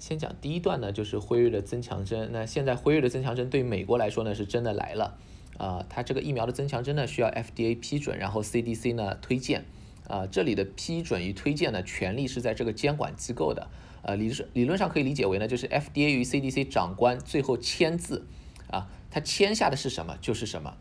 [0.00, 2.30] 先讲第一段呢，就是辉瑞的增强针。
[2.32, 5.18] 那现在辉瑞的增强针对美国来说呢，是真的来了。
[5.58, 9.66] 啊，它这个疫苗的增强针呢，需要 FDA 批准，然后 CDC 呢推荐。
[10.08, 13.68] 啊，这里的批准与推荐呢，权利是在这个监管机构的。
[14.02, 18.26] 呃，理论理论上可以理解为呢，就是 FDA 与 CDC 长官最后签字。
[18.70, 20.78] 啊，他签下的是什么就是什么。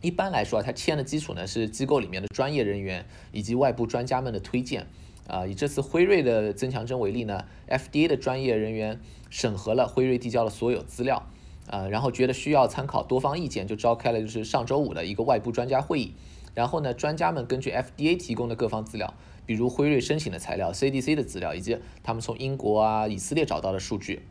[0.00, 4.88] 一般来说，他签的基础呢是机构里面的专业人员以及外部专家们的推荐。
[5.28, 9.00] 啊，以这次辉瑞的增强针为例呢，FDA 的专业人员
[9.30, 11.26] 审核了辉瑞递交的所有资料，
[11.70, 16.14] 啊，然后觉得需要参考多方意见，就召开了就是上周五的一个外部专家会议。
[16.54, 19.14] 然后呢，专家们根据 FDA 提供的各方资料，
[19.46, 24.22] 比如辉瑞申请的材料、CDC 的资料以及他们从英国啊、以色列找到的数据，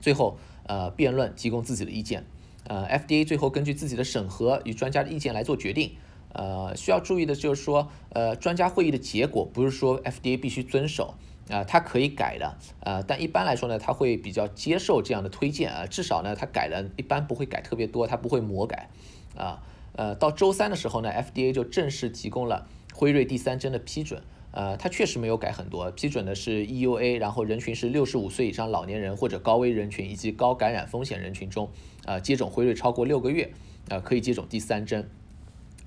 [0.00, 2.24] 最后呃辩论提供自己的意见。
[2.64, 5.92] 呃，FDA 最后根据自己的审核与专家的意见来做决定。
[6.36, 11.14] 呃，需要注意的就是说，呃，专家会议的结果不是说 FDA 必须遵守
[11.48, 18.90] 啊，它可以改的啊，但一般来说呢，它会比较接受这样的推荐啊，至少呢，它改了一般不会改特别多，它不会魔改
[19.34, 19.62] 啊。
[19.94, 31.70] 呃，到周三的时候呢，FDA 就正式提供了辉瑞第三针的批准，呃，它确实没有改很多，批准的是 EUA，然后人群是六十五岁以上老年人或者高危人群以及高感染风险人群中，
[32.04, 33.50] 啊，接种辉瑞超过六个月，
[33.88, 35.08] 啊，可以接种第三针。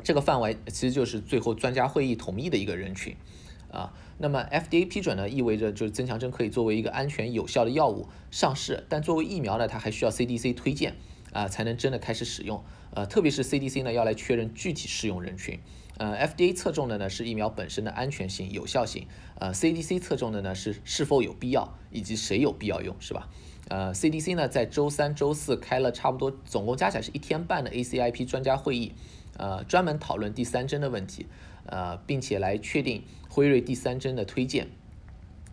[0.03, 3.15] 这个范围其实就是最后专家会议同意的一个人群，
[3.71, 10.95] 啊，那么 FDA 批准呢，意味着就是增强针可以作为一个安全有效的药物上市，但作为疫苗呢，它还需要 CDC 推荐
[11.33, 15.59] 啊，才能真的开始使用，呃，特别是 CDC 呢要来确认具体适用人群，
[15.97, 23.29] 呃，FDA 侧重的呢是疫苗本身的安全性、有效性，呃，CDC 侧重的呢是是否有必要以及谁有必要用，是吧？
[23.67, 28.93] 呃，CDC 呢在周三、周四开了差不多总共加起来是一天半的 ACIP 专家会议。
[29.39, 31.25] 呃，专门讨论第三针的问题，
[31.65, 34.67] 呃，并且来确定辉瑞第三针的推荐。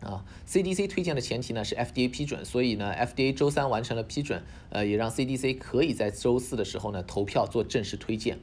[0.02, 8.38] 啊，CDC 推荐的前提呢是 FDA 批准，所以呢，FDA 周三完成了批准，呃，也让 CDC 可以在周四的时候呢投票做正式推荐。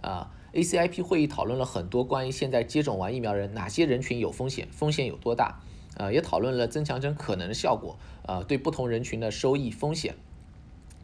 [0.00, 5.60] 啊，ACIP 会议讨论了很多关于现在接种完疫苗人哪些人群有风险，风险有多大，
[5.96, 10.14] 呃，也讨论了增强针可能的效果，呃，对不同人群的收益风险。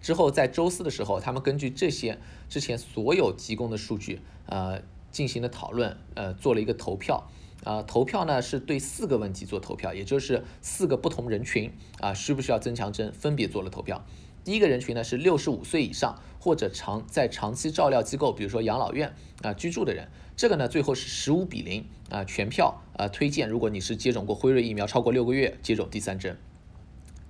[0.01, 7.29] 之后在周四的时候，他们根据这些之前所有提供的数据，呃，进行了讨论，呃，做了一个投票，
[7.65, 14.05] 呃，投票呢是对四个问题做投票，也就是四个不同人群啊，需不需要增强针，分别做了投票。
[14.45, 26.39] 第一个人群呢是六十五岁以上或者长在长期照料机构，比如说养老院啊居住的人，这个呢最后是十五比零啊全票啊推荐，如果你是接种过辉瑞疫苗超过六个月，接种第三针。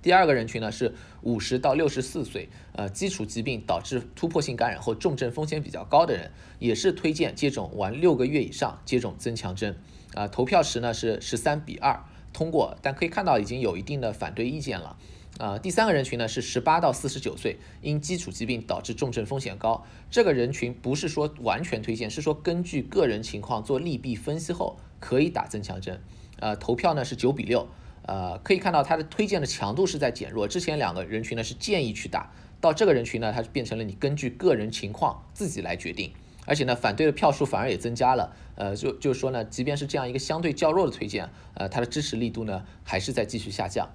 [0.01, 9.77] 第二个人群呢是五十到六十四岁，呃，基础疾病导致突破性感染后重症风险比较高的人，也是推荐接种完六个月以上接种增强针。
[10.13, 14.97] 啊，投票时呢是十三比二通过，但可以看到已经有一定的反对意见了。
[15.37, 26.01] 啊，第三个人群呢是十八到四十九岁，因基础疾病导致重症风险高，这个人群不是说完全推荐，是说根据个人情况做利弊分析后可以打增强针。
[26.39, 27.67] 呃，投票呢是九比六。
[28.09, 30.47] 呃，可以看到它的推荐的强度是在减弱。
[30.47, 36.11] 之前两个人群呢是建议去打，到这个人群呢，它是变成了你根据个人情况自己来决定。
[36.47, 38.35] 而且呢，反对的票数反而也增加了。
[38.55, 43.87] 呃，就就是说呢，即便是这样一个相对较弱的推荐，呃，它的支持力度呢还是在继续下降。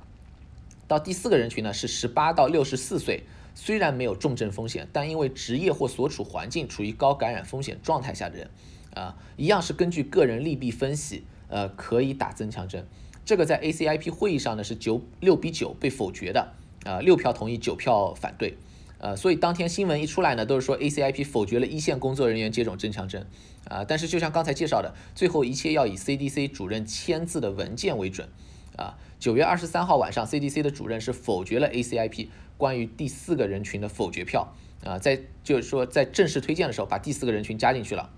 [0.86, 3.24] 到第四个人群呢是十八到六十四岁，
[3.56, 8.50] 虽然没有重症风险，但因为职业或所处环境处于高感染风险状态下的人，
[8.94, 12.86] 啊，一样是根据个人利弊分析，呃，可以打增强针。
[13.24, 16.52] 这个在 ACIP 会议上呢是九六比九被否决的，
[16.84, 18.58] 啊，六票同意，九票反对，
[18.98, 23.26] 呃，所以当天新闻一出来呢，都是说 ACIP 否决了一线工作人员接种增强针，
[23.66, 28.28] 啊，但是就像刚才介绍的，最后一切要以 CDC 主任签字的文件为准，
[28.76, 34.52] 啊，九月二十三号晚上，CDC 的主任是否决了 ACIP 关于第四个人群的否决票，
[34.84, 38.10] 啊，在就是说在正式推荐的时候把第四个人群加进去了，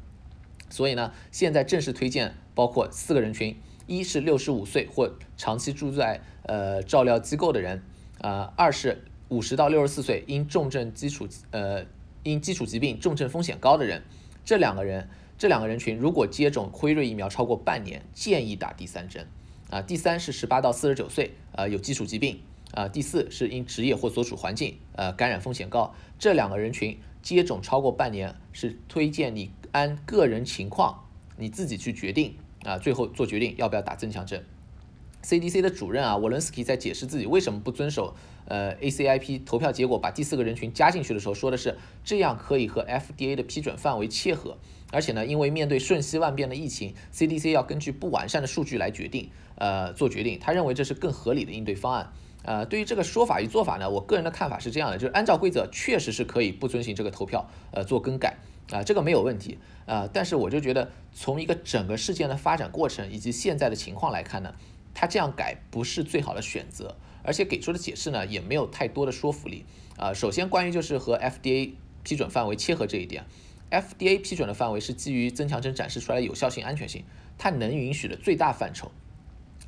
[0.69, 3.57] 所以呢，现在正式推荐包括四个人群。
[3.87, 7.83] 一是六十五岁或长期住在呃照料机构的人，
[8.21, 11.85] 啊，二是五十到六十四岁因重症基础呃
[12.23, 14.03] 因基础疾病重症风险高的人，
[14.45, 19.27] 这两个人这两个人群如果接种辉瑞疫苗超过半年，建议打第三针，
[19.71, 22.41] 啊，第三是十八到四十九岁，啊有基础疾病，
[22.73, 31.05] 啊，第四是因职业或所处环境呃感染风险高，这两个人群接种超过半年是推荐你按个人情况
[31.37, 32.35] 你自己去决定。
[32.67, 34.45] 啊，最后做决定要不要打增强针。
[35.23, 38.15] CDC 的主任啊，沃伦斯基在解释自己为什么不遵守
[38.45, 44.57] 呃 ACIP 投票结果，把第四个人群加进去的时候，说的是这样可以和 FDA 的批准范围切合。
[44.93, 50.39] 而且呢，因为面对瞬息万变的疫情，CDC 要根据不完善的数据来决定，呃，做决定。
[50.39, 52.13] 他认为这是更合理的应对方案。
[52.45, 58.37] 呃，对于这个说法与做法呢，我个人的看法是这样的，就是按照规则确实是可以不遵循这个投票，呃，做更改
[58.71, 60.09] 啊，这个没有问题啊。
[60.13, 64.55] 但是我就觉得从一个整个事件的发展过程以及现在的情况来看呢，
[64.95, 69.65] 他这样改不是最好的选择，而且给出的解释呢也没有太多的说服力
[69.97, 70.13] 啊。
[70.13, 71.73] 首先，关于就是和 FDA
[72.03, 73.25] 批准范围切合这一点
[73.71, 77.05] ，FDA 批准的范围是基于增强针展示出来的有效性、安全性，
[77.39, 78.91] 它能允许的最大范畴，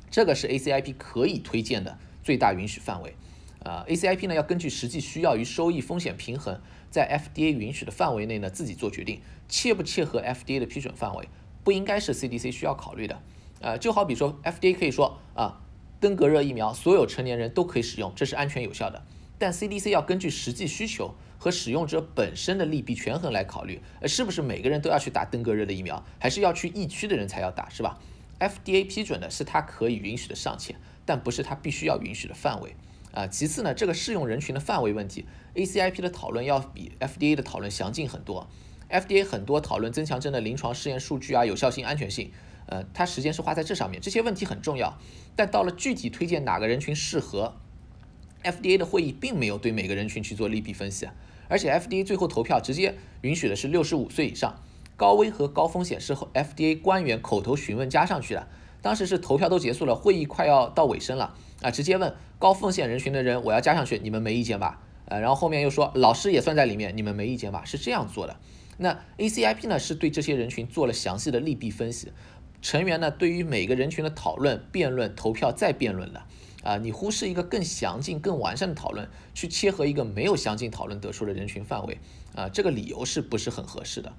[0.09, 1.97] 这个是 ACIP 可以推荐的。
[2.21, 3.15] 最大允许范围，
[3.63, 9.19] 啊，ACIP 呢要根据实际需要与收益风险平衡，在 FDA 允许的范围内呢自己做决定，
[9.49, 11.27] 切不切合 FDA 的批准范围，
[11.63, 13.21] 不应该是 CDC 需要考虑的，
[13.59, 15.61] 呃，就好比说 FDA 可以说啊，
[15.99, 19.03] 登革热疫苗所有成年人都可以使用，这是安全有效的，
[19.37, 27.99] 但 CDC 要根据实际需求和使用者本身的利弊权衡来考虑，呃，是不是每个人都要去打登革热的疫苗，还是要去疫区的人才要打，是吧
[28.39, 30.77] ？FDA 批准的是它可以允许的上限。
[31.05, 32.75] 但不是它必须要允许的范围
[33.13, 33.27] 啊。
[33.27, 35.25] 其次呢，这个适用人群的范围问题
[35.55, 38.47] ，ACIP 的讨论要比 FDA 的讨论详尽很多。
[38.89, 42.31] FDA 很多讨论增强针的临床试验数据啊、有效性、安全性，
[42.65, 44.01] 呃，它时间是花在这上面。
[44.01, 44.97] 这些问题很重要，
[45.35, 47.53] 但到了具体推荐哪个人群适合
[48.43, 51.07] ，FDA 的会议并没有对每个人群去做利弊分析，
[51.47, 54.59] 而且 FDA 最后投票直接允许的是六十五岁以上，
[54.97, 58.47] 高危和高风险是 FDA 官员口头询问加上去的。
[58.81, 64.81] 当时是投票都结束了，会议快要到尾声了啊，直接问高风险人群的人，我要加上去，你们没意见吧？
[65.05, 67.65] 呃，然后后面又说老师也算在里面，你们没意见吧？
[67.65, 68.37] 是这样做的。
[68.77, 72.13] 那 ACIP 呢是对这些人群做了详细的利弊分析，
[72.61, 76.21] 成员呢对于每个人群的讨论、辩论、投票再辩论的
[76.63, 81.97] 啊，你忽视一个更详尽、更完善的讨论，去切合一个没有详尽讨论得出的人群范围
[82.35, 84.13] 啊，这个理由是不是很合适的？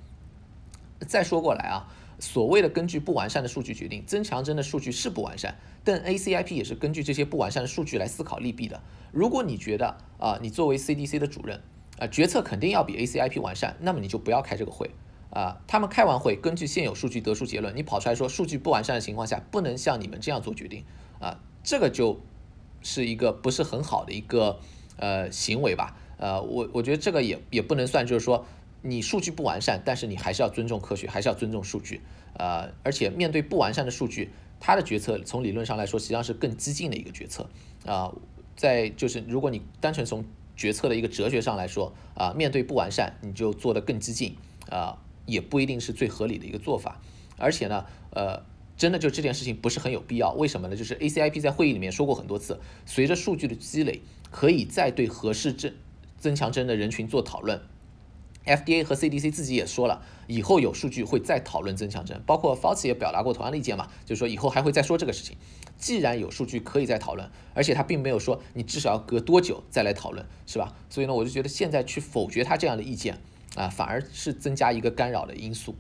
[1.06, 1.88] 再说过来啊。
[2.20, 8.82] 所谓的根据不完善的数据决定，增强针的数据是不完善，但 ACIP 也是根据这些不完善的数据来思考利弊的。
[9.11, 11.62] 如果你觉得啊，你作为 CDC 的主任
[11.99, 14.90] 啊，决策肯定要比 ACIP 完善，那么你就不要开这个会
[15.31, 15.62] 啊。
[15.67, 20.84] 他们开完会，根据现有数据得出结论，你跑出来说数据不完善的情况下，不能像你们这样做决定
[21.19, 22.20] 啊，这个就
[22.82, 24.61] 是一个不是很好的一个
[24.99, 25.96] 呃行为吧？
[26.19, 28.44] 呃，我我觉得这个也也不能算，就是说。
[28.82, 32.00] 你数据不完善，但是你还是要尊重科学，还是要尊重数据，
[32.35, 37.49] 呃，而且面对不完善的数据，他的决策从理论上来说，实际上是更激进的一个决策，
[37.85, 38.12] 啊，
[38.56, 40.25] 在就是如果你单纯从
[40.56, 44.37] 决策的一个哲学上来说，啊，面对不完善，你就做得更激进，
[44.71, 47.00] 啊，也不一定是最合理的一个做法，
[47.37, 48.43] 而且呢，呃，
[48.76, 50.76] 真的就这件事情不是很有必要，为什么呢？
[50.76, 54.00] 就是 ACIP 在会议里面说过很多次，随着数据的积累，
[54.31, 55.75] 可以再对合适增
[56.19, 57.61] 增强针的人群做讨论。
[58.50, 65.37] FDA 和 CDC 自己也说了，以后有数据会再讨论增强针，包括 Fauci 也表达过同样的意见嘛，就是说以后还会再说这个事情。
[65.79, 70.75] 既然有数据可以再讨论，而且他并没有说你至少要隔多久再来讨论，是吧？
[70.91, 73.19] 所以呢，我就觉得现在去否决他这样的意见
[73.55, 75.76] 啊，反而是增加一个干扰的因素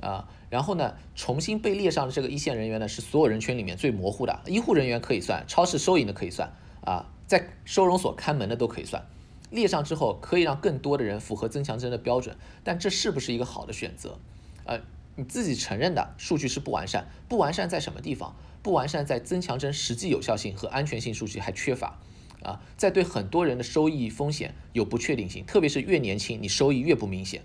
[0.00, 0.28] 啊。
[0.48, 6.52] 然后呢，重新被列上的这个一线人员呢，是所有人群里面最模糊的，医护人员可以算，超市收银的可以算
[6.82, 9.04] 啊，在收容所看门的都可以算。
[9.52, 14.18] 列上之后，可以让更多的人符合增强针的标准，但这是不是一个好的选择？
[14.64, 14.80] 呃，
[15.14, 18.34] 你自己承认的数据是不完善，不完善在什么地方？
[18.62, 21.98] 不完善在增强针实际有效性和安全性数据还缺乏
[22.42, 27.42] 啊，在对很多人的收益风险有不确定性，特别是越年轻，你收益越不明显，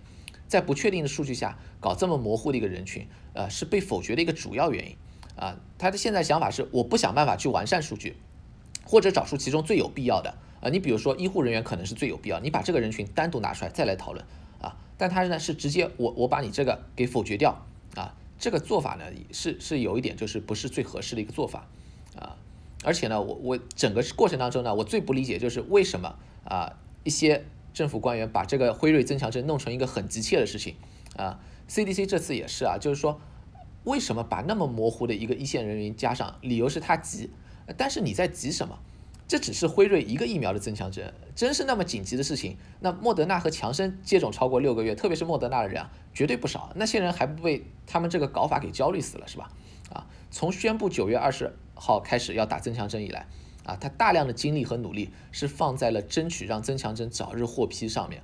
[0.48, 4.96] 在不确定的数据下搞这么模糊的一个人群，呃，是被否决的一个主要原因
[5.36, 5.60] 啊。
[5.78, 8.16] 他的现在想法是，我不想办法去完善数据，
[8.86, 10.38] 或者找出其中最有必要的。
[10.70, 14.26] 你比如说医护人员可能是最有必要，你把这个人群单独拿出来再来讨论
[14.62, 21.68] 啊，但他呢是直接我我把你这个给否决掉啊，这个做法呢是是有一点就是不是最合适的一个做法
[22.16, 22.38] 啊，
[22.84, 30.76] 而且呢我我整个过程当中呢我最不理解就是为什么啊一些政府官员把这个辉瑞增强针弄成一个很急切的事情
[31.16, 33.22] 啊，CDC 这次也是啊，就是说
[33.84, 37.30] 为什么把那么模糊的一个一线人员加上，理由是他急，
[37.78, 38.80] 但是你在急什么？
[39.28, 42.56] 这只是辉瑞一个疫苗的增强针，真是那么紧急的事情？
[42.80, 46.72] 那莫德纳和强生接种超过六个月，特别是莫德纳的人啊，绝对不少。
[46.76, 49.52] 那些人还不被他们这个搞法给焦虑死了，是吧？
[49.92, 53.28] 啊，从宣布九月二十号开始要打增强针以来，
[53.66, 58.24] 啊，他大量的精力和努力是放在了争取让增强针早日获批上面。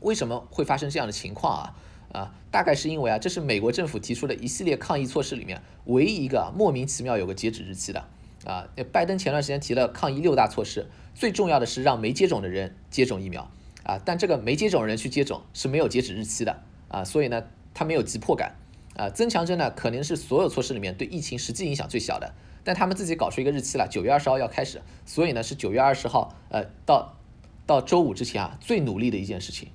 [0.00, 1.76] 为什么会发生这样的情况啊？
[2.12, 8.08] 啊，大概是因为啊，这是美国政府提出的一系列抗疫措施里面唯一一个莫名其妙有个截止日期的。
[8.44, 13.50] 啊，拜登前段时间提了抗疫六大措施，最重要的是让没接种的人接种疫苗
[13.82, 18.56] 啊，但这个没接种人去接种是没有截止日期的啊，所以呢，他没有急迫感
[18.96, 19.08] 啊。
[19.08, 27.16] 增强针呢，可能是所有措施里面对疫情实际影响最小的，但他们自己搞出一个日期了，九月二十号要开始，所以呢是九月二十号，呃，到
[27.66, 29.70] 到周五之前啊，最努力的一件事情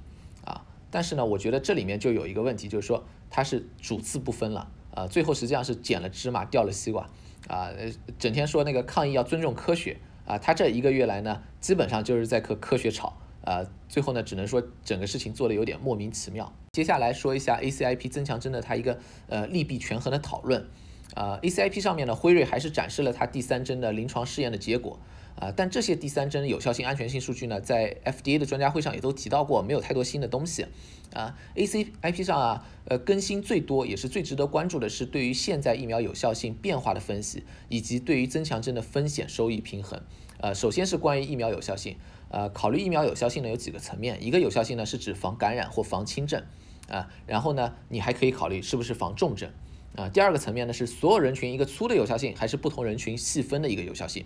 [0.45, 0.65] 啊。
[0.91, 7.09] 但是呢，我觉得这里面就有一个问题，就是说它是主次不分了啊，最后实际上是捡了芝麻掉了西瓜
[7.47, 7.71] 啊，
[8.17, 13.17] 整天说那个抗议要尊重科学啊，他这一个月来呢，基本上就是在和科学吵。
[13.41, 16.53] 啊，最后呢，只能说整个事情做的有点莫名其妙。
[16.73, 20.67] 接下来说一下 ACIP 增强针的它一个呃利弊权衡的讨论。
[21.15, 24.99] 啊，ACIP 上面呢，辉瑞还是展示了它第三针的临床试验的结果。
[25.35, 30.65] 啊，但这些第三针有效性、安全性数据呢，在 FDA 的专家会上也都提到过，没有太多新的东西。
[31.13, 39.99] 啊，ACIP 上啊，呃，更新最多也是最值得关注的是对于现在疫苗有效性变化的分析，以及对于增强针的风险收益平衡。
[40.37, 41.97] 呃，首先是关于疫苗有效性。
[42.29, 46.43] 呃，考虑疫苗有效性呢有几个层面，一个有效性呢是指防感染或防轻症，
[46.87, 49.49] 啊，然后呢你还可以考虑是不是防重症，
[49.95, 54.25] 啊，第二个层面呢是所有人群一个粗的有效性，还是不同人群细分的一个有效性。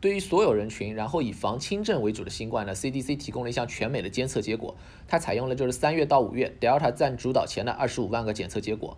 [0.00, 4.76] 对于所有人群，然后以防轻症为主的新冠呢，CDC 提供了一项全美的监测结果，
[5.08, 8.96] 它采用了就是三月到五月 Delta 占主导前的二十五万个检测结果，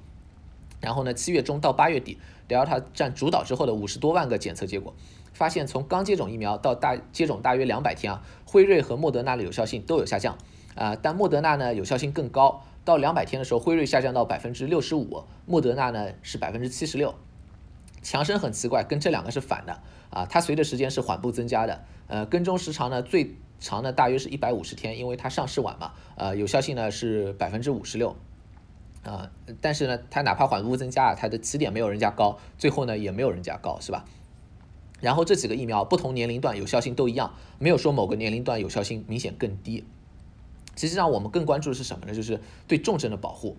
[0.81, 4.95] 然后呢七月中到八月底 Delta 占主导之后的五十多万个检测结果。
[5.35, 10.37] 发现从刚接种疫苗到大接种大约两百天啊，辉瑞和莫德纳的有效性都有下降
[10.75, 17.15] 啊，但莫德纳呢有效性更高，到两百天的时候，辉瑞下降到百分之六十五，莫德纳呢是百分之七十六。
[18.11, 28.17] 强生很奇怪，跟这两个是反的啊，它随着时间是缓步增加的，呃，跟踪时长呢最长的大约是一百五十天，因为它上市晚嘛，呃，有效性呢是百分之五十六
[29.03, 34.07] 啊，但是呢，它哪怕缓步增加啊，它的起点没有人家高，最后呢也没有人家高，是吧？
[35.03, 39.85] 然后这几个疫苗不同年龄段有效性都一样，没有说某个年龄段有效性明显更低。
[40.77, 42.15] 实际上我们更关注的是什么呢？
[42.15, 43.59] 就是对重症的保护。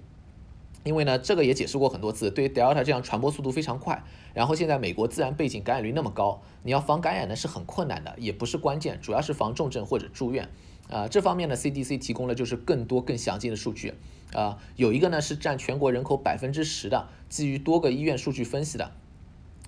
[0.90, 4.04] 因为呢，这个也解释过很多次，对于 Delta 这样传播速度非常快，
[4.34, 10.50] 然后现在美国自然背景感染率那么高，你要防感染呢是很困难的，也不是关键，主要是防重症或者住院。
[10.90, 13.94] 啊，这方面呢，CDC 提供了就是更多更详尽的数据。
[14.34, 18.90] 啊，有一个呢是占全国人口百分之十的，基于多个医院数据分析的。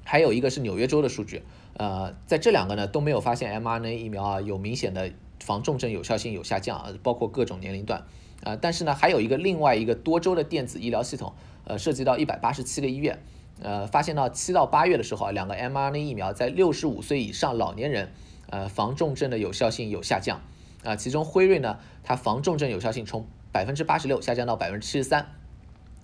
[0.04, 1.44] 还有一个是纽约州的数据，
[1.78, 8.04] 呃，在这两个呢都没有发现 mRNA 疫苗啊有明显的防重症有效性有下降啊，包括各种年龄段
[8.44, 11.34] 啊，但是呢还有一个另外一个多州的电子医疗系统，
[11.66, 13.20] 呃，涉及到一百八十七个医院，
[13.62, 18.12] 呃，发现到七到八月的时候啊，两个 mRNA 疫苗在六十五岁以上老年人，
[18.50, 20.42] 呃，防重症的有效性有下降
[20.84, 25.28] 啊，其中辉瑞呢，它防重症有效性从百分之八十六下降到百分之七十三。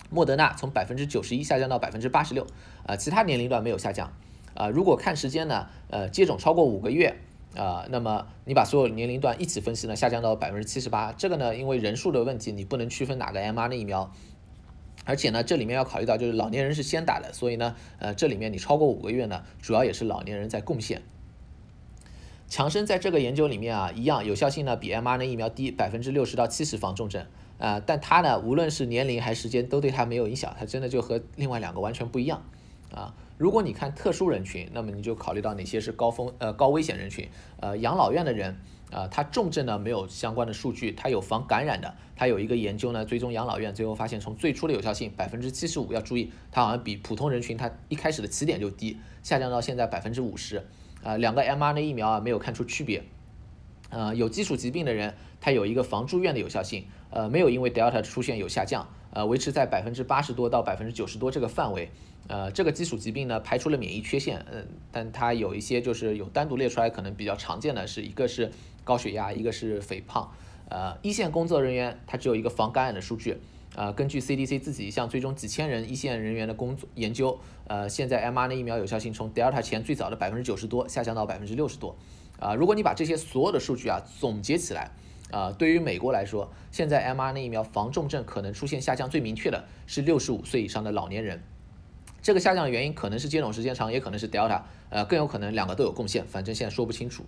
[0.09, 2.47] 莫德纳从百分之九十一下降到百分之八十六，
[2.85, 4.13] 啊，其他年龄段没有下降，
[4.53, 7.17] 啊，如果看时间呢，呃，接种超过五个月，
[7.55, 14.11] 啊，那么你把所有年龄段一起分析呢，下降到百分之七十八，这个呢，因为人数的问题，你不能区分哪个 M R N 疫苗，
[15.05, 21.01] 而且呢，这里面要考虑到就是老年人是先打的，所以呢，呃，这里面你超过五个月呢，主要也是老年人在贡献。
[22.47, 27.25] 强生在这个研究里面啊，一样有效性呢比 M R N 疫苗低百分之六十到七十防重症。
[27.59, 32.43] 啊，但它呢，无论是年龄还是时间，都对它没有影响，它真的就和另外两个完全不一样，
[32.93, 37.29] 啊，如果你看特殊人群，那么你就考虑到哪些是高风呃高危险人群，
[37.59, 38.57] 呃养老院的人，
[38.91, 50.65] 啊，他重症呢没有相关的数据，他有防感染的，他有一个研究呢追踪养老院，最后发现从最初的有效性百分之七十五，要注意，它好像比普通人群它一开始的起点就低，下降到现在百分之五十，
[51.03, 53.03] 啊，两个 mRNA 疫苗啊没有看出区别。
[53.89, 61.89] 呃，有基础疾病的人，他有一个防住院的有效性，呃，没有因为 Delta 出现有下降，呃，维持在百分之八十多到百分之九十多这个范围，
[62.27, 68.51] 呃，这个基础疾病呢排除了免疫缺陷，嗯，但它有一些就是有单独列出来可能比较常见的是一个是
[68.83, 70.29] 高血压，一个是肥胖，
[70.69, 73.37] 呃，一线工作人员他只有一个防感染的数据，
[73.75, 81.95] 呃，根据 CDC 自己一项追踪几千人一线人员的工作研究，呃，现在 mRNA 疫苗有效性从 Delta 前最早的百分之九十多下降到百分之六十多。
[82.39, 84.91] 啊，如果你把这些所有的数据啊总结起来，
[85.31, 91.41] 啊，对于美国来说，现在 mRNA 疫苗防重症可能出现下降最明确的是六十五岁以上的老年人。
[92.21, 97.25] 这个下降的原因可能是接种时间长，也可能是 Delta，呃，更有可能两个都有贡献，反正现在说不清楚。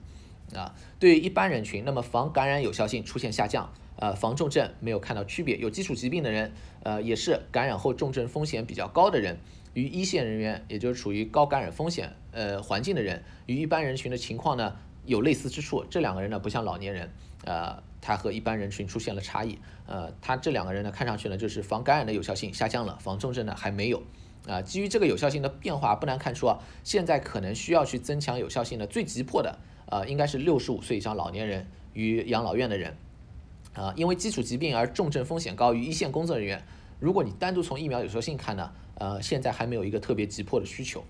[0.56, 5.58] 啊，对于一般人群，那么防感染有效性出现下降，呃，防重症没有看到区别。
[5.58, 6.52] 有基础疾病的人，
[6.84, 9.38] 呃，也是感染后重症风险比较高的人，
[9.74, 14.76] 与一线人员，也就是处于高感染风险呃环境的人，与一般人群的情况呢？
[15.06, 17.10] 有类似之处，这两个人呢不像老年人，
[17.44, 24.04] 呃，他和一般人群出现了差异，呃，他这两个人呢看上去呢就是防感染的有效性下降了，防重症呢还没有，
[24.48, 32.96] 啊，基于这个有效性的变化，不难看出啊，现在可能需要去增强有效性的最急迫的，呃，应该是六十五岁以上老年人与养老院的人，
[33.74, 36.64] 啊，因为基础疾病而重症风险高于一线工作人员，
[37.00, 41.04] 如果你单独从疫苗有效性看呢，呃，现在还没有一个特别急迫的需求，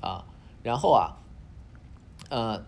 [0.00, 0.26] 啊。
[0.62, 1.20] 然后啊，
[2.30, 2.64] 呃，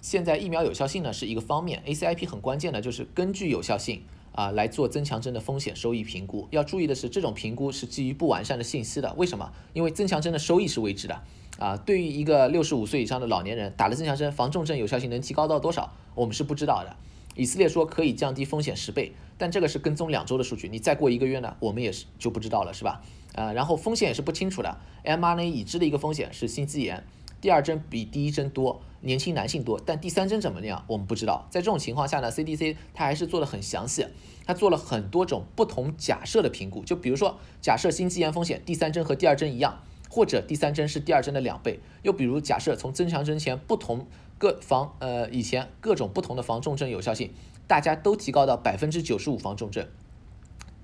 [0.00, 4.02] 现在疫苗有效性呢是一个方面，ACIP 很关键的就是根据有效性
[4.36, 6.46] 啊来做增强针的风险收益评估。
[6.52, 9.12] 要注意的是，这种评估是基于不完善的信息的。
[9.16, 9.52] 为什么？
[9.72, 11.20] 因为增强针的收益是未知的
[11.58, 11.76] 啊。
[11.76, 16.94] 对于一个六十五岁以上的老年人打了增强针，防重症有效性能提高到多少，我们是不知道的。
[17.34, 23.02] 以色列说可以降低风险十倍，但这个是跟踪两周的数据，你再过一个月呢，我们也是就不知道了，是吧？
[23.34, 24.78] 啊，然后风险也是不清楚的。
[25.04, 27.04] mRNA 已知的一个风险是心肌炎，
[27.40, 31.46] 第二针比第一针多，年轻男性多，但第三针怎么样，我们不知道。
[31.50, 34.06] 在这种情况下呢，CDC 它还是做的很详细，
[34.46, 44.06] 它做了很多种不同假设的评估，就比如说假设心肌炎风险第三针和第二针一样，或者第三针是第二针的两倍，又比如假设从增强针前不同
[44.38, 47.32] 各防呃以前各种不同的防重症有效性，
[47.66, 49.86] 大家都提高到百分之九十五防重症。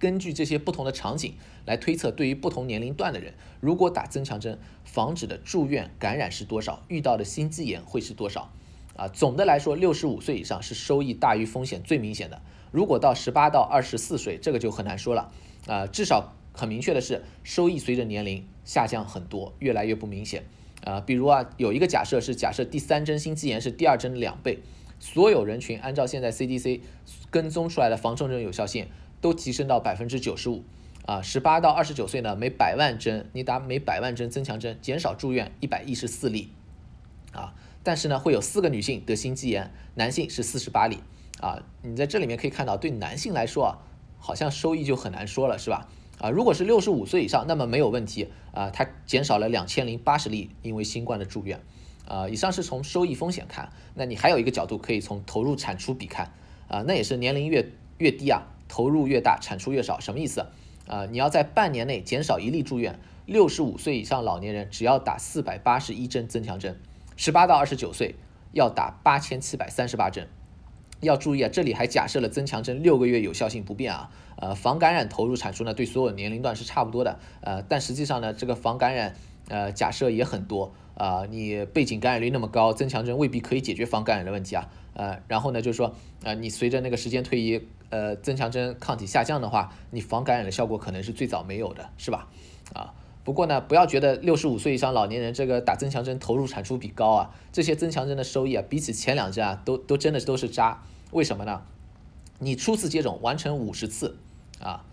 [0.03, 8.51] 根据这些不同的场景来推测，对于不同年龄段的人，如果打增强针，防止的住院感染是多少，遇到的心肌炎会是多少？
[8.97, 12.43] 啊，总的来说，六十五岁以上是收益大于风险最明显的。
[12.73, 15.31] 如果到十八到二十四岁，这个就很难说了。
[15.69, 20.43] 啊，至少很明确的是，收益随着年龄下降很多，越来越不明显。
[20.83, 24.59] 啊，比如啊，有一个假设是假设第三针心肌炎是第二针两倍，
[24.99, 26.81] 所有人群按照现在 CDC
[27.31, 28.89] 跟踪出来的防重症有效性。
[29.23, 30.65] 都提升到百分之九十五，
[31.07, 36.51] 啊，十八到二十九岁呢，每百万针你打每百万针增强针，减少住院一百一十四例，
[37.33, 40.99] 啊，但是呢，会有四个女性得心肌炎，男性是四十八例，
[41.41, 43.79] 啊，你在这里面可以看到，对男性来说啊，
[44.19, 45.89] 好像收益就很难说了，是吧？
[46.19, 51.61] 啊，如果是六十五岁以上，那么没有问题，啊，它减少了两千零八十例因为新冠的住院，
[52.09, 56.33] 啊，以上是从收益风险看，那你还有一个角度可以从投入产出比看，
[56.67, 57.65] 啊，那也是年龄越
[57.99, 58.43] 越低啊。
[58.73, 60.47] 投入越大，产出越少，什么意思？
[60.87, 66.81] 啊，你要在半年内减少一例住院，六十五岁以上老年人只要打四百八十一针增强针，
[67.15, 68.15] 十八到二十九岁
[68.53, 70.27] 要打八千七百三十八针。
[71.03, 74.11] 要注意啊，这里还假设了增强针六个月有效性不变啊。
[74.37, 77.19] 呃，防感染投入产出呢，对所有年龄段是差不多的。
[77.43, 79.15] 呃，但实际上呢，这个防感染
[79.49, 81.27] 呃假设也很多啊。
[81.29, 84.71] 你背景感染率那么高，增强针未必可以解决防感染的问题啊。
[84.95, 87.61] 呃，然后呢，就是说，呃，你随着那个时间推移。
[87.93, 92.27] 呃，增强针抗体下降的话，你防感染的效果可能是最早没有的，是吧？
[92.73, 100.83] 啊，不过呢，不要觉得六十五岁以上老年人这个打增强针投入产出比高啊，这些增强针的收益啊，比起前两针啊，都都真的都是渣。
[101.11, 101.61] 为什么呢？
[102.39, 104.17] 你初次接种完成五十次
[104.59, 104.87] 啊，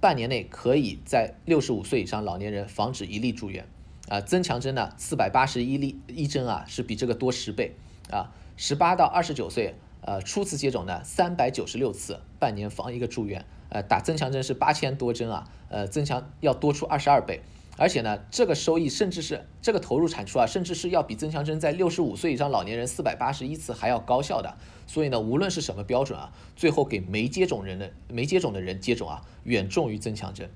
[0.00, 3.66] 半年内可以在六十五岁以上老年人防止一例住院
[4.08, 4.20] 啊。
[4.20, 7.74] 增强针呢，四百八十一例一针啊，是比这个多十倍
[8.12, 8.30] 啊。
[8.56, 9.74] 十八到二十九岁。
[10.06, 13.46] 呃，初次接种呢，三百九十六次，半年防一个住院。
[13.70, 17.40] 呃，打增强针是八千多针啊，呃，增强要多出二十二倍。
[17.78, 24.58] 而且呢，这个收益甚至是这个投入产出啊，甚至是要比增强针在六十五岁以上老年人四百八十一次还要高效的。
[24.86, 30.50] 所以呢，无论是什么标准啊，最后给没接种人的没接种的人接种啊，远重于增强针。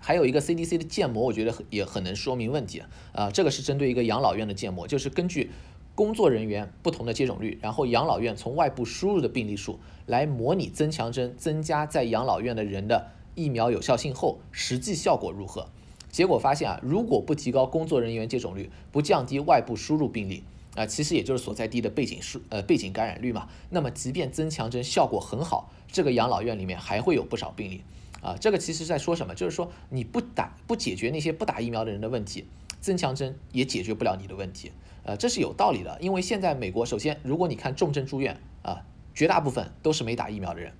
[0.00, 3.30] 还有一个 CDC 的建模，我觉得也很能说明问题啊。
[3.30, 5.50] 这个是针对一个养老院的建模，就是根据。
[5.98, 15.66] 工作人员不同的接种率，然后养老院从外部输入的病例数来模拟增强针增加在养老院的人的疫苗有效性后，实际效果如何？
[16.08, 20.44] 结果发现啊，如果不提高工作人员接种率，不降低外部输入病例
[20.76, 27.82] 啊，其实也就是所在地的背景数呃背景感染率嘛，那么即便增强针效果很好，这个养老院里面还会有不少病例
[28.20, 28.36] 啊。
[28.40, 29.34] 这个其实在说什么？
[29.34, 32.44] 就是说你不打不解决那些不打疫苗的人的问题，
[32.80, 34.70] 增强针也解决不了你的问题。
[35.08, 40.74] 呃，这是有道理的，因为现在美国，首先，如果你看重症住院啊，绝大部分都是没打疫苗的人，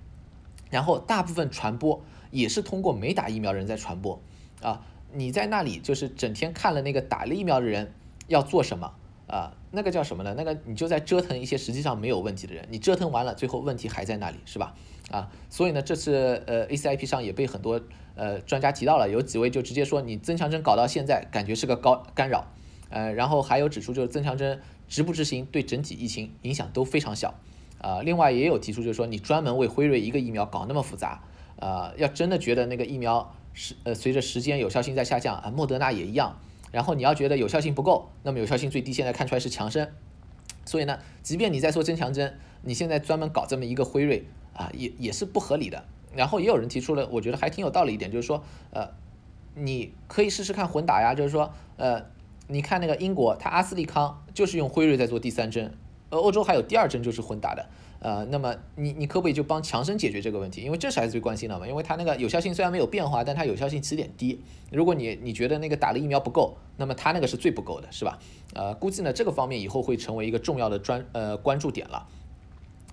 [0.69, 4.21] 然后大部分传播也是通过没打疫苗的人在传播
[4.61, 4.85] 啊。
[5.11, 7.91] 你在那里就是整天看了那个打了疫苗的人
[8.27, 8.93] 要做什么
[9.25, 9.55] 啊？
[9.71, 10.35] 那个叫什么呢？
[10.37, 14.75] 那个你就在折腾一些实际上没有问题的人，你折腾完了，最后问题还在那里，是吧？
[15.09, 17.81] 啊，所以呢，这次呃 ACIP 上也被很多
[18.13, 22.45] 呃专家提到了，有几位就直接说，你增强针搞到现在，感觉是个高干扰。
[22.89, 27.35] 呃，然后还有指出，就是增强针执不执行对整体疫情影响都非常小，
[27.79, 31.21] 啊，另外也有提出，就是说你专门为辉瑞一个疫苗搞那么复杂，
[31.59, 36.39] 啊，要真的觉得那个疫苗是呃随着时间有效性在下降啊，莫德纳也一样，
[36.71, 39.87] 然后你要觉得有效性不够，那么有效性最低现在看出来是强生，
[40.65, 45.85] 所以呢，即便你在做增强针，你现在专门搞这么一个辉瑞啊，也也是不合理的。
[46.15, 48.89] 然后也有人提出了，我觉得还挺有道理一点，就是说，呃，
[49.53, 52.03] 你可以试试看混打呀，就是说，呃。
[52.51, 55.71] 你看那个英国，它阿斯利康就是用辉瑞在做第三针，
[56.09, 57.63] 呃，欧洲还有第二针就是混打的，
[57.99, 60.63] 呃，那么你你可不可以就帮强生解决这个问题？
[60.63, 64.41] 因为这是孩子最关心的嘛，因为它那个有效性虽然没有变化，但它有效性起点低。
[64.71, 68.17] 如果你你觉得那个打了疫苗不够，那么它那个是最不够的，是吧？
[68.55, 72.07] 呃，估计呢这个方面以后会成为一个重要的专呃关注点了。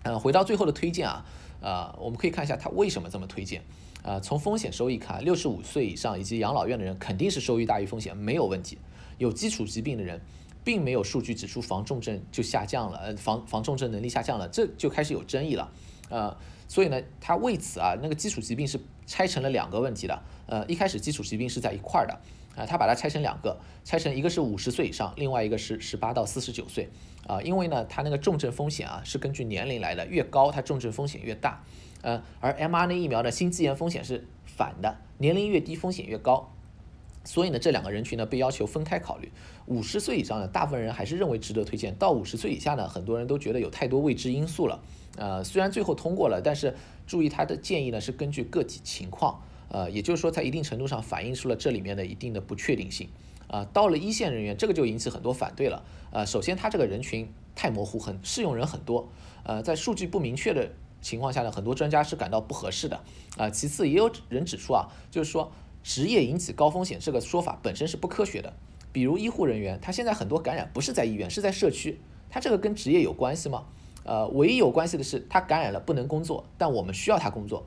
[0.03, 1.25] 呃，回到最后的推荐啊，
[1.63, 3.63] 呃，我们可以看一下它为什么这么推荐。
[4.03, 8.79] 呃，从风险收益看，六十五岁以上以及养老院的人肯定是收益大于风险，没有问题。
[9.19, 10.21] 有基础疾病的人。
[10.65, 15.71] 并没有数据指出防重症就下降了，呃，防防重症能力下降了，这就开始有争议了，
[16.09, 22.21] 呃，所以呢，他为此啊，那个基础疾病是拆成了两个问题的，呃，一开始基础疾病是在一块儿的，
[22.57, 26.89] 啊，他把它拆成两个，拆成一个是五十岁以上，另外一个是十八到四十九岁，
[27.29, 31.63] 啊，因为呢，它那个重症风险啊是根据年龄来的，越高它重症风险越大，
[32.03, 36.56] 呃，而 mRNA 疫苗的心肌炎风险是反的，年龄越低风险越高。
[37.27, 39.31] 所以呢，这两个人群呢被要求分开考虑。
[39.67, 44.81] 五十岁以上的大部分人还是认为值得推荐，到五十岁以下呢，很多人都觉得有太多未知因素了。
[45.17, 46.75] 呃，虽然最后通过了，但是
[47.07, 53.09] 注意他的建议呢是根据个体情况，呃，也就是说在一定程度上反映出了这里面的一定的不确定性。
[53.49, 55.85] 啊，到了一线人员，这个就引起很多反对了。
[56.13, 59.09] 呃，首先他这个人群太模糊，很适用人很多。
[59.43, 63.01] 呃，在数据不明确的情况下呢，很多专家是感到不合适的。
[63.37, 65.51] 啊，其次也有人指出啊，就是说。
[65.87, 68.53] 职业引起高风险这个说法本身是不科学的。
[68.91, 73.67] 比如医护人员，他现在很多感染不是在医院，是在社区，他这个跟职业有关系吗？
[74.03, 77.65] 呃，唯一有关系的是他感染了不能工作，但我们需要他工作。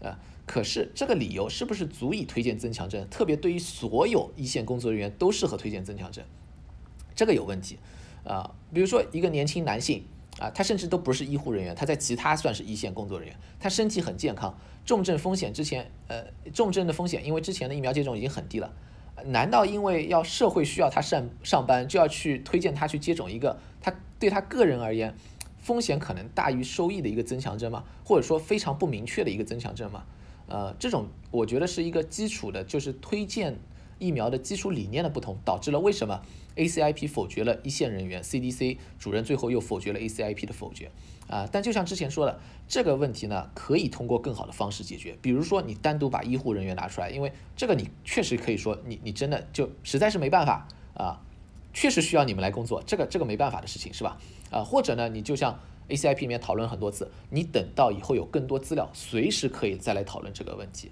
[0.00, 3.08] 呃，可是这个理由是不是足以推荐增强针？
[3.08, 6.26] 特别对于所有一线工作人员都适合推荐增强针，
[7.14, 7.78] 这个有问题。
[8.22, 10.04] 啊，比如说一个年轻男性。
[10.38, 13.36] 啊，他甚至都不是医护人员，他在其他算是一线工作人员。
[13.60, 18.70] 他身体很健康，重症风险之前，呃，重症的风险因为之前的疫苗接种已经很低了。
[19.24, 25.14] 难道因为要社会需要他上上班，就要去推荐他去接种一个他对他个人而言
[25.58, 27.84] 风险可能大于收益的一个增强针吗？
[28.04, 30.04] 或者说非常不明确的一个增强针吗？
[30.48, 33.56] 呃，这种我觉得是一个基础的，就是推荐
[33.98, 36.20] 疫苗的基础理念的不同，导致了为什么
[36.56, 40.90] ？ACIP 否决了一线人员，CDC 主任最后又否决了 ACIP 的否决，
[41.28, 42.40] 啊，但就像之前说的，
[42.72, 51.20] 这个问题呢，可以通过更好的方式解决，比如说你单独把医护人员拿出来，因为这个你确实可以说，你你真的就实在是没办法啊，
[51.74, 54.16] 确实需要你们来工作，这个这个没办法的事情是吧？
[54.50, 60.90] 啊，或者呢，你就像 ACIP 里面讨论很多次，你等到以后有更多资料，随时可以再来讨论这个问题。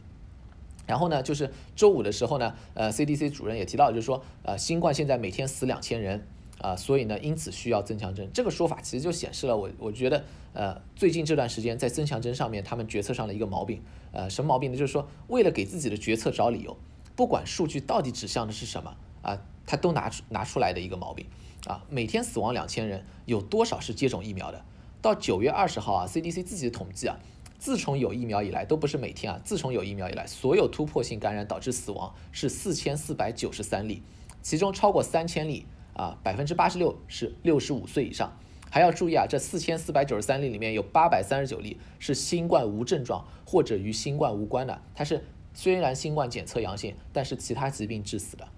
[0.87, 6.27] 然后呢，就是周五的时候呢，呃，CDC 主任也提到，就是说，呃，新冠现在每天死两千人，
[6.61, 8.31] 啊，所以呢，因此需要增强针。
[8.33, 14.77] 这个说法其实就显示了我，我觉得，呃，最近这段时间在增强针上面，他们决策上的一个毛病，呃，什么毛病呢？
[14.77, 16.77] 就是说，为了给自己的决策找理由，
[17.17, 21.27] 不管数据到底指向的是什么，啊，他都拿出拿出来的一个毛病，
[21.67, 24.65] 啊，每天死亡两千人，有多少是接种疫苗的？
[25.03, 27.19] 到九月二十号啊，CDC 自己的统计啊。
[27.59, 29.39] 自从有疫苗以来，都不是每天啊。
[29.45, 34.03] 自从有疫苗以来，所有突破性感染导致死亡是四千四百九十三例，
[34.41, 35.67] 其中超过三千例
[36.01, 38.35] 啊，百分之八十六是六十五岁以上。
[38.71, 48.49] 还要注意啊，这四千四百九十三例里面有八百三十九例是新冠无症状或者与新冠无关的，它是虽然新冠检测阳性，但是其他疾病致死的。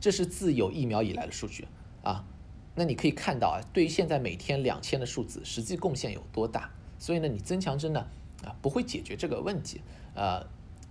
[0.00, 1.68] 这是自有疫苗以来的数据
[2.02, 2.24] 啊。
[2.74, 6.70] 那你可以看到啊，对于现在每天两千的数字，实际贡献有多大？
[6.98, 8.08] 所以呢，你增强针呢，
[8.42, 9.80] 啊，不会解决这个问题。
[10.14, 10.44] 呃，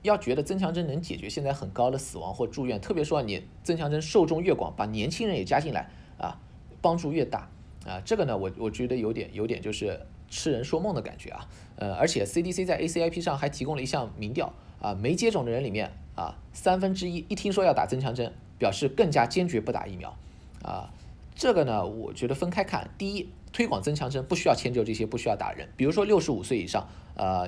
[0.03, 6.39] 要觉得增强针能解决现在很高的死亡或住院，特别说你增强针受众越广，把年轻人也加进来，啊，
[6.81, 7.49] 帮助越大，
[7.85, 11.49] 啊，这个呢，我我觉得有点有点就是痴人说梦的感觉啊。
[11.77, 20.15] 呃，而且 CDC 在 ACIP 上还提供了一项民调，啊，没接种的人里面，啊，三分之一一听说要打增强针，表示更加坚决不打疫苗，
[20.61, 20.93] 啊，
[21.35, 23.29] 这个呢，我觉得分开看，第一。
[23.53, 27.47] 推广增强针不需要迁就这些不需要打人，比如说六十五岁以上，呃，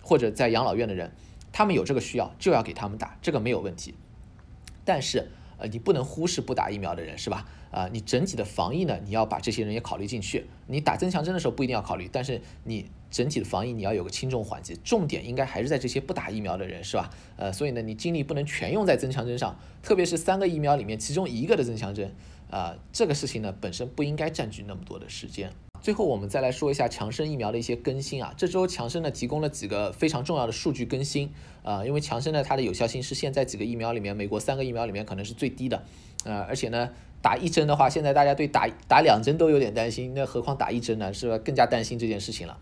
[0.00, 1.10] 或者在养老院的人，
[1.52, 3.94] 他们有这个需要就要给他们打，这个没有问题。
[4.84, 7.46] 但是，呃，你不能忽视不打疫苗的人，是吧？
[7.70, 10.46] 啊，你整体的防疫呢，你要把这些人也考虑进去。
[10.66, 17.10] 你打增强针的时候不一定要考虑，但是你整体的防疫你要有个轻重缓急，重点应该还是在这些不打疫苗的人，是吧？
[17.36, 22.14] 呃，所以呢，你精力不能全用在增强针上，特别是三个疫苗里面其中一个的增强针。
[22.50, 25.52] 啊，这个事情呢本身不应该占据那么多的时间。
[25.80, 28.34] 最后我们再来说一下强生疫苗的一些更新啊。
[28.36, 31.30] 这周强生呢提供了几个非常重要的数据更新
[31.62, 35.84] 啊，因为强生呢它的有效性是现在几个疫苗里面，美国三个疫苗里面可能是最低的，
[36.24, 41.38] 呃，而且呢打一针的话，现在大家对打打两针都有点担心，那何况打一针呢，是吧？
[41.38, 42.58] 更加担心这件事情了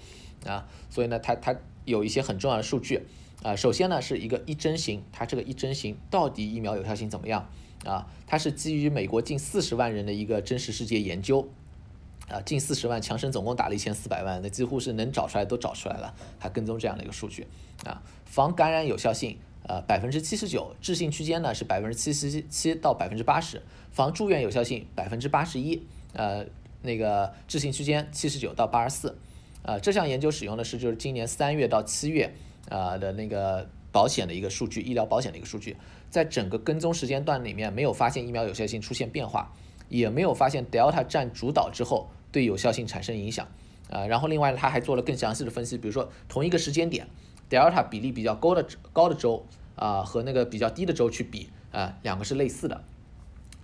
[0.47, 0.67] 啊。
[0.91, 3.03] 所以呢，它它有一些很重要的数据
[3.43, 3.55] 啊。
[3.57, 7.49] 首先呢是一个一针型，它这个一针型到底疫苗有效性怎么样？
[7.85, 11.49] 啊，它是基于美国近四十万人的一个真实世界研究，
[12.29, 17.47] 啊，近四十万，强生总共打了一千四百万，那几乎是能找出来都找出来了，还跟踪这样的一个数据
[17.85, 18.03] 啊。
[18.25, 23.63] 防感染有效性，呃，百分之七十九，置信区间呢是百分之七十七到百分之八十，
[23.93, 25.81] 防住院有效性百分之八十一，
[26.15, 26.45] 呃，
[26.83, 29.17] 那个置信区间七十九到八十四，
[29.63, 32.35] 呃，这项研究使用的是就是今年三月到七月
[32.69, 35.77] 啊的那个保险的一个数据，医疗保险的一个数据，
[36.11, 39.53] 在整个跟踪时间段里面没有发现疫苗有效性出现变化，
[39.89, 42.09] 也没有发现 Delta 占主导之后。
[42.37, 43.49] 对有效性产生影响，
[43.89, 47.09] 啊，然后另外，他还做了更详细的分析，比如说同一个时间点
[47.49, 52.85] ，Delta 比例比较高的高的州啊和那个比较低的州去比，啊，两个是类似的，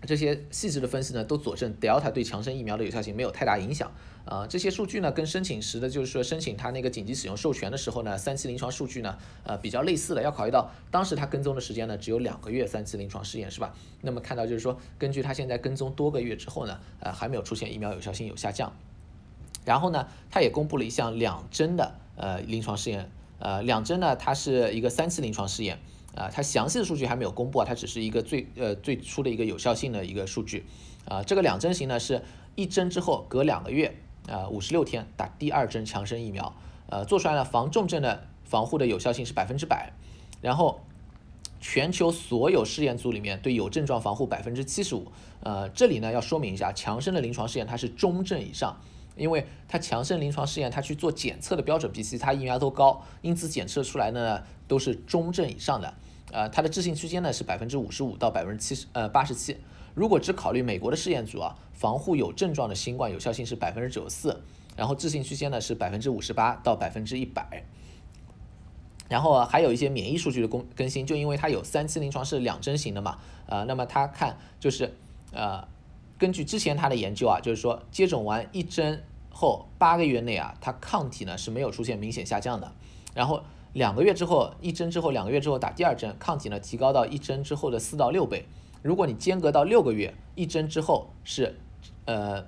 [0.07, 3.93] 这些细致的分析呢，都佐证 Delta 对强生疫苗的有效性没有太大影响。
[4.25, 10.23] 啊，这些数据呢，跟申请时的，就是说申请他那个紧急使用授权的时候呢，三期临床数据呢，呃，比较类似的。
[10.23, 13.75] 要考虑到当时他跟踪的时间呢，只有两个月，三期临床试验是吧？
[14.01, 18.73] 那么看到就是说，根据他现在跟踪多个月之后呢，呃，还没有出现疫苗有效性有下降。
[19.65, 25.81] 然后呢，他也公布了一项两针的呃临床试验，呃，两针呢，它是一个三期临床试验，
[26.15, 30.65] 啊，它详细的数据还没有公布啊，它只是一个最呃最初的一个有效性的一个数据，
[31.07, 32.23] 啊，这个两针型呢是
[32.55, 33.97] 一针之后隔两个月。
[34.29, 36.55] 呃，五十六天打第二针强生疫苗，
[36.89, 39.93] 呃，做出来了防重症的防护的有效性是百分之百，
[40.41, 40.81] 然后
[41.61, 45.11] 全球所有试验组里面对有症状防护百分之七十五，
[45.43, 48.81] 呃，这里呢要说明一下，强生的临床试验它是中症以上，
[49.17, 55.95] 因为它强生临床试验它去做检测的标准比其他疫苗都高，因此检测出来呢都是中症以上的，
[56.31, 59.57] 呃，它的置信区间呢是百分之五十五到百分之七十，呃，八十七。
[59.95, 64.43] 如果只考虑美国的试验组啊，防护有症状的新冠有效性是百分之九十四，
[64.75, 67.65] 然后置信区间呢是百分之五十八到百分之一百，
[69.09, 74.95] 然后还有一些免疫数据的更更新，就因为它有三期临床是两针型的嘛，呃，那么他看就是
[75.33, 75.69] 呃，
[76.17, 82.73] 根据之前他的研究啊，就是说接种完一针后八个月内啊，它抗体呢是没有出现明显下降的，
[83.15, 83.43] 然后
[83.75, 88.47] 两个月之后一针之后两个月之后打第二针，抗体呢提高到一针之后的四到六倍。
[88.83, 91.57] 如果你间隔到六个月，一针之后是，
[92.05, 92.45] 呃，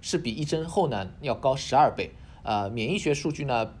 [0.00, 2.10] 是比一针后呢要高十二倍。
[2.42, 3.72] 呃，免疫学数据呢，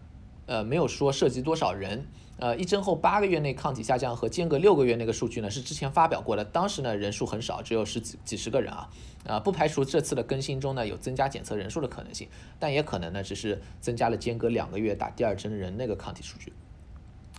[0.46, 2.06] 呃，没有说涉及多少人。
[2.38, 8.88] 呃，一针后八个月内抗体下降和间隔六个月那个数据呢是之前发表过的，当时呢人数很少，只有十几几十个人啊。
[9.26, 12.28] 啊，不排除这次的更新中呢有增加检测人数的可能性，
[12.58, 16.52] 但也可能呢只是增加了间隔两个月打第二针的人那个抗体数据。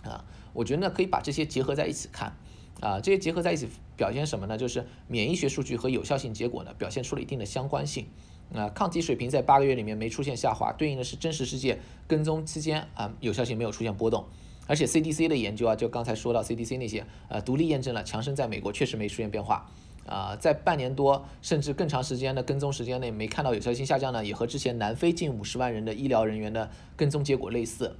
[0.04, 2.34] 啊，我觉得呢可以把这些结合在一起看。
[2.80, 4.58] 啊，这些结合在一起表现什么呢？
[4.58, 8.06] 就是免疫学数据和有效性结果呢，表现出了一定的相关性。
[8.54, 14.24] 啊，抗体水平在八个月里面没出现下滑，对应的是真实世界跟踪期间啊，有效性没有出现波动。
[14.66, 19.70] 而且 CDC 的研究啊，就刚才说到 CDC 那些，呃，独立验证了强生在美国确实没出现变化。
[20.06, 27.96] 啊，在半年多甚至更长时间的跟踪时间内没看到有效性下降呢，也和之前南非近五十万人的医疗人员的跟踪结果类似。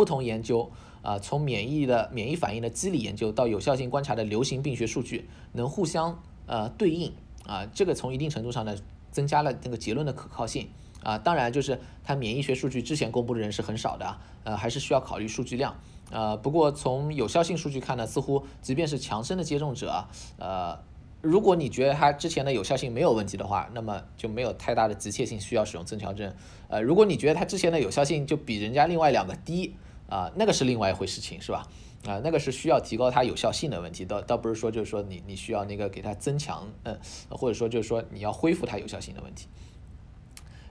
[0.00, 0.70] 不同研究。
[1.02, 7.10] 啊，从免疫的免疫反应的机理研究到有效性观察的流行病学数据，能互相呃对应
[7.46, 8.76] 啊，这个从一定程度上呢，
[9.10, 10.68] 增加了那个结论的可靠性
[11.02, 11.16] 啊。
[11.16, 15.74] 当然，就是它免疫学数据之前公布的人是很少的啊，呃，还是需要考虑数据量。
[16.10, 20.04] 呃，不过从有效性数据看呢，似乎即便是强生的接种者，
[20.38, 20.78] 呃，
[21.22, 26.36] 如果你觉得它之前的有效性没有问题的话，那么就没有太大的急切性需要使用增强针。
[26.68, 29.74] 呃，如果你觉得它之前的有效性就比人家另外两个低。
[30.10, 31.66] 啊，那个是另外一回事情，是吧？
[32.06, 39.46] 啊，那个是需要提高它有效性的问题，倒倒不是说就是说你你需要那个给它增强，嗯，或者说就是说你要恢复它有效性的问题。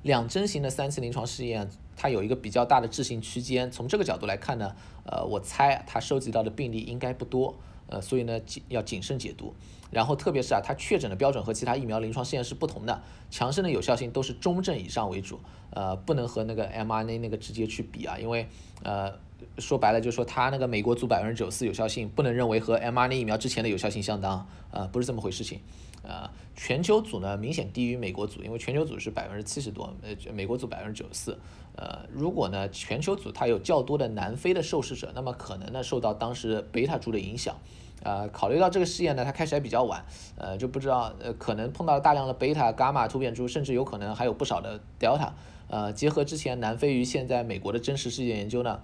[0.01, 4.75] 两针型的三期临床试验，它有一个比较大的置信区间，从这个角度来看呢，
[5.05, 7.55] 呃，我猜它收集到的病例应该不多，
[7.87, 9.53] 呃，所以呢，要谨慎解读。
[9.91, 18.47] 然后特别是啊，它确诊的标准和其他疫苗临床试验是不同的，强生的有效性都是中症以上为主，呃，不能和那个 mRNA 那个直接去比啊，因为
[18.81, 19.13] 呃。
[19.57, 25.59] 说白了就是说，它那个美国组百分之九十四有效性，不能认为和 mRNA 疫苗之前的有效性相当，呃，不是这么回事情，
[26.03, 31.37] 呃，全球组呢明显低于美国组，因为全球组是百分之七十多，呃，美国组百分之九十四，
[31.75, 37.55] 呃，如果呢全球组它有较多的南非的受试者，那么可能呢受到当时贝塔株的影响，
[38.03, 40.05] 呃，考虑到这个试验呢它开始还比较晚，
[40.37, 45.31] 呃，就不知道呃可能碰到了大量的贝塔、伽马突变株，甚至有可能还有不少的 Delta，
[45.67, 48.79] 呃，结合之前南非与现在美国的真实试验研究呢。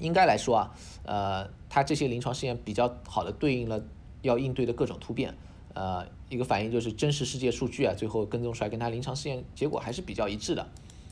[0.00, 0.70] 应该来说啊，
[1.04, 3.80] 呃，它这些临床试验比较好的对应了
[4.22, 5.34] 要应对的各种突变，
[5.74, 10.66] 呃，一个反应就是真实世界数据啊，最后跟踪出来跟它临床试验结果还是比较一致的，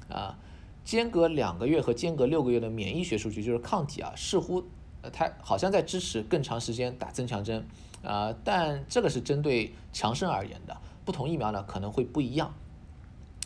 [0.09, 0.39] 啊，
[0.85, 4.65] 间隔两个月和间隔六个月的免疫学数据就是抗体啊，似乎
[5.13, 7.67] 它好像在支持更长时间打增强针，
[8.03, 12.55] 啊，但这个是针对强生而言的，不同疫苗呢可能会不一样。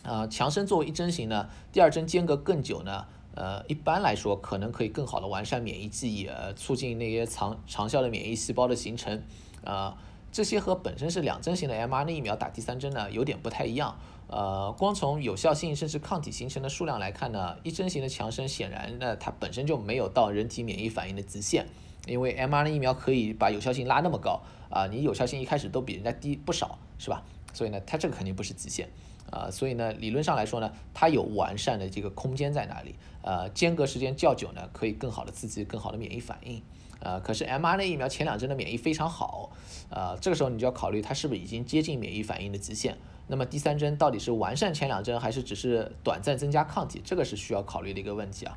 [0.03, 9.23] 啊，强生作为一针型呢，第二针间隔更久呢，呃，一般来说可能可以更好的完善免疫记忆，呃，促进那些长长效的免疫细胞的形成，
[9.63, 9.95] 呃，
[10.31, 21.65] 这些和本身是两针型的 mRNA 疫苗打第三针呢有点不太一样，呃，光从有效性甚至抗体形成的数量来看呢，一针型的强生显然呢它本身就没有到人体免疫反应的极限，
[22.05, 27.23] 因为 mRNA 疫苗可以把有效性拉那么高，啊，你有效性一开始都比人家低不少，是吧？
[27.51, 28.89] 所以呢，它这个肯定不是极限。
[29.33, 32.93] 啊，所以呢，理论上来说呢，它有完善的这个空间在哪里？
[33.23, 36.61] 呃，间隔时间较久呢，可以更好的刺激更好的免疫反应。
[36.99, 39.49] 呃，可是 mRNA 疫苗前两针的免疫非常好，
[39.89, 42.95] 呃，这个时候你就要考虑它是不是已经接近免疫反应的极限。
[43.25, 47.01] 那么第三针到底是完善前两针，还是只是短暂增加抗体？
[47.03, 48.55] 这个是需要考虑的一个问题啊。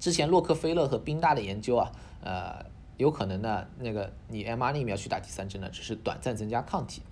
[0.00, 2.64] 之前洛克菲勒和宾大的研究啊，呃，
[2.96, 7.02] 有可能呢，那个你 mRNA 疫苗去打第三针呢，只是短暂增加抗体，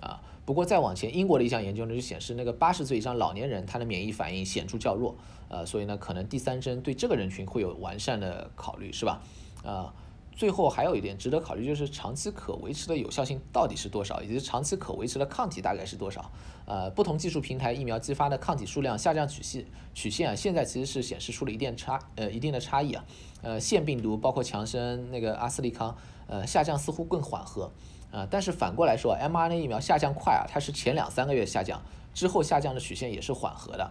[0.00, 0.22] 啊。
[0.44, 5.16] 不过再往前，英国的一项研究呢就显示，那个八十岁以上老年人他的免疫反应显著较弱，
[5.48, 9.22] 呃，所以呢可能第三针对这个人群会有完善的考虑，是吧？
[9.62, 9.90] 呃，
[10.32, 16.30] 最后还有一点值得考虑，就是长期可维持的有效性到底是多少，以及长期可维持的抗体大概是多少？
[16.66, 23.04] 呃，不同技术平台疫苗激发的抗体数量下降曲线曲线啊，现在其实是显示出了一定差呃一定的差异啊，
[23.42, 27.70] 呃，腺病毒包括强生那个阿斯利康，呃，下降似乎更缓和。
[28.14, 31.82] 啊，但是反过来说，mRNA 疫苗下降快啊，它是前两三个月下降，
[32.14, 33.90] 之后下降的曲线也是缓和的。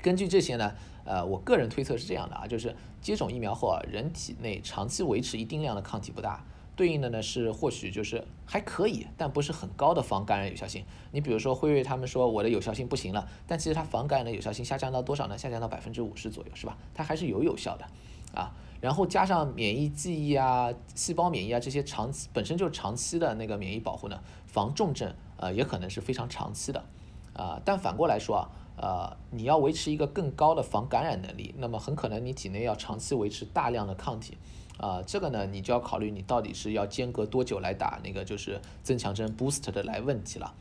[0.00, 0.72] 根据这些呢，
[1.04, 6.42] 呃，我个人推测是这样的啊，就是接种疫苗后啊，人体内长期维持一定量的抗体不大，
[6.74, 10.84] 对应的呢是或许就是还可以，但不是很高的防感染有效性。
[11.10, 15.36] 你比如说辉瑞他们说我的有效性不行了，但其实它防感染的有效性下降到多少呢？
[15.36, 16.78] 下降到百分之五十左右，是吧？
[16.94, 17.84] 它还是有有效的，
[18.34, 18.52] 啊。
[18.80, 26.84] 然后加上免疫记忆啊、细胞免疫啊这些长期本身就是长期的那个免疫保护呢，防重症呃也可能是非常长期的，
[27.34, 34.38] 啊，但反过来说啊，呃你要维持一个更高的防感染能力，那么很可能你体内要长期维持大量的抗体，
[34.76, 40.54] 啊，这个呢你就要考虑你到底是要间隔多久来打那个就是增强针 boost 的来问题了，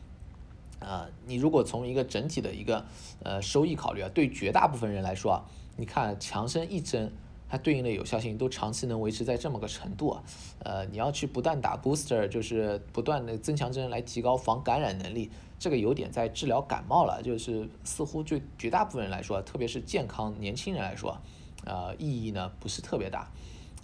[0.79, 2.83] 啊，你如果从一个整体的一个
[3.21, 7.13] 呃收益考虑啊，对绝大部分人来说啊，你看强生一针。
[7.49, 10.23] 它对应的有效性都长期能维持在这么个程度啊，
[10.59, 21.17] 呃，你要去不断打 booster，就是不断的增强针来提高防感染能力，这个有点在治疗感冒了，就是似乎对绝大部分人来说，特别是健康年轻人来说，
[21.65, 23.31] 呃，意义呢不是特别大，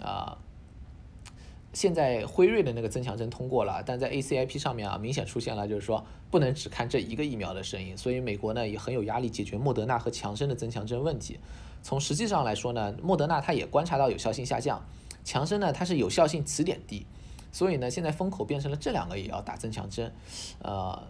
[0.02, 0.38] 啊，
[1.72, 11.40] 现在辉瑞的那个增强针通过了，但在 ACIP 上面啊，明显出现了就是说不能只看这一个疫苗的声音，所以美国呢也很有压力解决莫德纳和强生的增强针问题。
[11.84, 14.84] 从实际上来说呢，莫德纳它也观察到有效性下降，
[15.24, 17.06] 强生呢它是有效性起点低，
[17.52, 20.12] 所以呢现在风口变成了这两个也要打增强针，
[20.64, 21.04] 呃，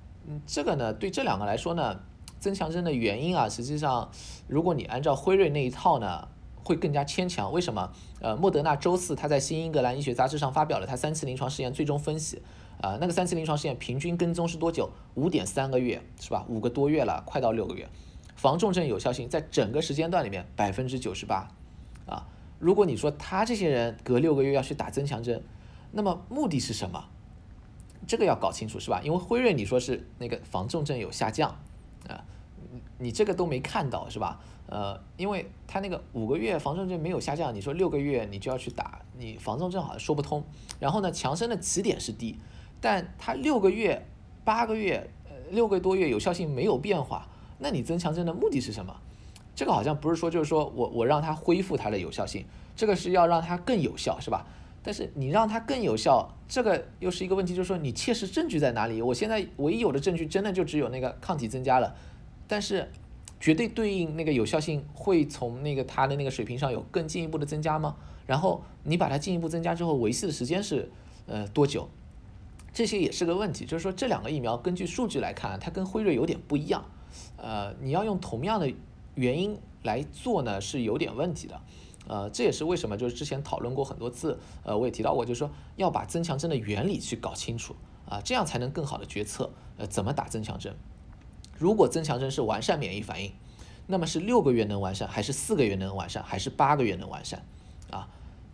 [0.46, 2.00] 这个呢对这两个来说呢，
[2.40, 4.10] 增强针的原因啊，实际上
[4.48, 6.28] 如果你按照辉瑞那一套呢，
[6.64, 7.52] 会更加牵强。
[7.54, 7.92] 为什么？
[8.20, 12.42] 呃，莫德纳周四他在新英格兰医学杂志上发表了他三期临床试验最终分析，
[12.82, 14.90] 啊，那个三期临床试验平均跟踪是多久？
[15.16, 16.46] 五点三个月，是吧？
[16.48, 17.88] 五个多月了，快到六个月。
[18.44, 21.48] 防重症有效性在整个时间段里面百分之九十八，
[22.06, 22.28] 啊，
[22.60, 25.42] 如果你说他这些人隔六个月要去打增强针，
[25.94, 27.06] 那么目的是什么？
[28.06, 29.00] 这个要搞清楚是吧？
[29.02, 31.58] 因为辉瑞你说是那个防重症有下降，
[32.10, 32.26] 啊，
[32.98, 34.42] 你这个都没看到是吧？
[34.68, 40.44] 呃，因为他那个五个月防重症没有下降，你说六个月你就要去打，你防重症好像说不通。
[40.82, 42.38] 然后呢，强生的起点是低，
[42.82, 44.06] 但他六个月、
[44.44, 45.10] 八个月、
[45.50, 47.30] 六个多月有效性没有变化。
[47.60, 48.96] 那你增强针的目的是什么？
[49.56, 54.48] 这个好像不是说就是说我我让它恢复它的有效性，这个是要让它更有效，是吧？
[54.82, 59.02] 但是你让它更有效，这个又是一个问题，就是说你切实证据在哪里？
[59.02, 61.96] 我现在唯一有的证据真的就只有那个抗体增加了，
[62.48, 62.92] 但是
[63.40, 67.96] 绝对对应那个有效性会从那个它的那个水平上有更进一步的增加吗？
[68.26, 70.90] 然后你把它进一步增加之后维系的时间是
[71.28, 71.88] 呃多久？
[72.74, 76.84] 这些也是个问题，就是说这两个疫苗根据数据来看，它跟辉瑞有点不一样。
[77.44, 78.74] 呃，你要用同样的
[79.16, 81.62] 原因来做呢，是有点问题的。
[82.08, 87.76] 呃，这也是为什么就是之前讨论过很多次，呃，我也提到过，就是说要把增强针的原理去搞清楚
[88.10, 90.74] 啊，这样才能更好的决策，呃，怎么打增强针。
[91.58, 93.32] 如果增强针是完善免疫反应，
[93.88, 97.46] 那么是六个月能完善，还是四个月能完善，还是八个月能完善？
[97.92, 98.08] 啊？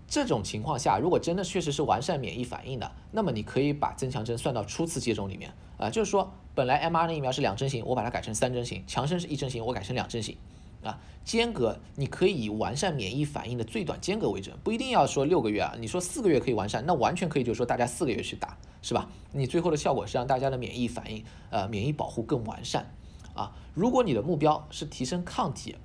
[0.10, 10.36] 这种情况下，如果真的确实是完善免疫反应的，那么你可以把增强针算到初次接种里面啊，就是说本来 mrn 疫苗是两针型，我把它改成三针型；强生是一针型，我改成两针型
[10.84, 11.00] 啊。
[11.24, 15.76] 间隔你可以以完善免疫反应的最短间隔为准，不一定要说六个月啊。
[15.80, 19.08] 你说四个月可以完善，那完全可以就是说大家四个月去打，是吧？
[19.32, 22.92] 你最后的效果是让大家的免疫反应呃免疫保护更完善
[23.36, 23.52] 啊。
[23.76, 25.76] 如果你的目标是提升抗体，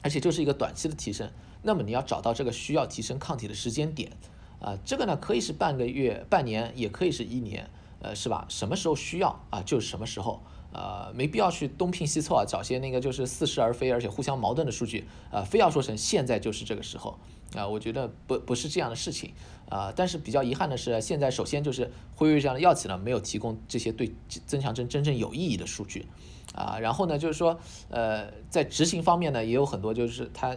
[0.00, 1.30] 而且就是一个短期的提升，
[1.64, 4.12] 那么你要找到这个需要提升抗体的时间点
[4.60, 7.68] 啊，这个呢可以是半个月、半年，也可以是一年，
[8.00, 8.46] 呃，是吧？
[8.48, 10.40] 什么时候需要啊，就是什么时候。
[10.76, 17.16] 呃，没必要去东拼西凑啊，找些那个就是似是而非，而且互相矛盾的数据，呃，非要说成现在就是这个时候
[17.54, 19.32] 啊，我觉得不不是这样的事情
[19.68, 19.92] 啊。
[19.94, 24.12] 但是比较遗憾的是，现在首先就是辉瑞这样的药企呢，没有提供这些对
[24.46, 26.08] 增强针真正有意义的数据
[26.56, 26.76] 啊。
[26.80, 27.56] 然后呢，就是说，
[27.88, 30.56] 呃，在执行方面呢，也有很多就是他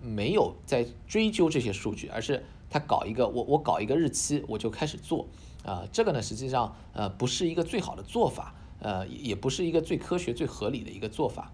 [0.00, 5.26] 没有在追究这些数据，而是他搞一个我我搞一个日期我就开始做
[5.64, 8.54] 啊，这个呢实际上呃不是一个最好的做法。
[8.80, 11.46] 呃，也不是一个最科学、最合理的一个做法。